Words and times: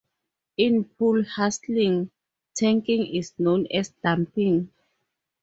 In 0.57 0.85
pool 0.85 1.23
hustling, 1.25 2.09
tanking 2.55 3.05
is 3.15 3.33
known 3.37 3.67
as 3.71 3.89
dumping. 4.03 4.71